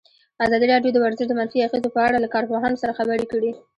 ازادي 0.45 0.65
راډیو 0.73 0.93
د 0.93 0.97
ورزش 1.03 1.25
د 1.27 1.33
منفي 1.39 1.59
اغېزو 1.67 1.93
په 1.95 1.99
اړه 2.07 2.17
له 2.23 2.29
کارپوهانو 2.35 2.79
سره 2.81 2.97
خبرې 2.99 3.25
کړي. 3.31 3.51